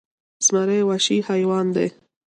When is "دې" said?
1.75-1.87